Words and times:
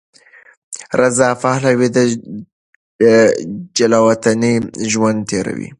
رضا 1.01 1.29
پهلوي 1.43 1.87
د 1.95 1.97
جلاوطنۍ 3.77 4.53
ژوند 4.91 5.19
تېروي. 5.29 5.69